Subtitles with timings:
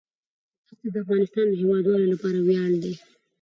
[0.67, 2.93] دښتې د افغانستان د هیوادوالو لپاره ویاړ دی.